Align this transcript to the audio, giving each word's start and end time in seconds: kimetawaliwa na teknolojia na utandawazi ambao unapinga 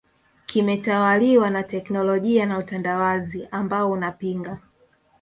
kimetawaliwa 0.45 1.49
na 1.49 1.63
teknolojia 1.63 2.45
na 2.45 2.57
utandawazi 2.57 3.47
ambao 3.51 3.91
unapinga 3.91 4.57